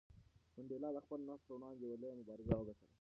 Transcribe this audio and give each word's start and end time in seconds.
منډېلا 0.55 0.89
د 0.93 0.97
خپل 1.05 1.19
نفس 1.29 1.43
پر 1.47 1.53
وړاندې 1.55 1.81
یوه 1.85 1.97
لویه 2.01 2.17
مبارزه 2.19 2.53
وګټله. 2.57 2.93